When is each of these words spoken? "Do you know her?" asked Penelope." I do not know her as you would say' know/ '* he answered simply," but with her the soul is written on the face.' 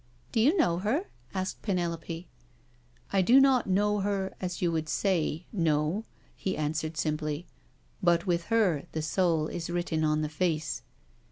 "Do 0.31 0.39
you 0.39 0.57
know 0.57 0.79
her?" 0.79 1.05
asked 1.31 1.61
Penelope." 1.61 2.27
I 3.13 3.21
do 3.21 3.39
not 3.39 3.67
know 3.69 3.99
her 3.99 4.33
as 4.41 4.59
you 4.59 4.71
would 4.71 4.89
say' 4.89 5.45
know/ 5.67 6.05
'* 6.21 6.35
he 6.35 6.57
answered 6.57 6.97
simply," 6.97 7.45
but 8.01 8.25
with 8.25 8.45
her 8.45 8.85
the 8.93 9.03
soul 9.03 9.45
is 9.45 9.69
written 9.69 10.03
on 10.03 10.23
the 10.23 10.27
face.' 10.27 10.81